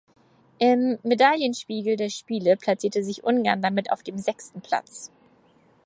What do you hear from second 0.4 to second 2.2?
Im Medaillenspiegel der